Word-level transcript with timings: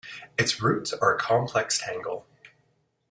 Its 0.35 0.59
roots 0.59 0.93
are 0.93 1.13
a 1.13 1.19
complex 1.19 1.77
tangle. 1.77 2.25